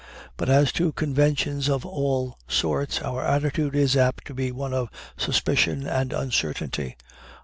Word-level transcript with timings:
But 0.35 0.49
as 0.49 0.71
to 0.71 0.91
conventions 0.93 1.69
of 1.69 1.85
all 1.85 2.39
sorts, 2.47 3.03
our 3.03 3.23
attitude 3.23 3.75
is 3.75 3.95
apt 3.95 4.25
to 4.25 4.33
be 4.33 4.51
one 4.51 4.73
of 4.73 4.89
suspicion 5.15 5.85
and 5.87 6.11
uncertainty. 6.11 6.97